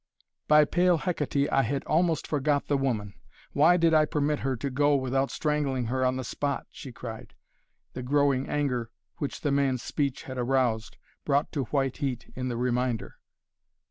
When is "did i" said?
3.77-4.05